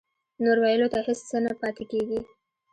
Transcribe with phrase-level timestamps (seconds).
[0.43, 2.19] نور ویلو ته هېڅ څه نه پاتې کېږي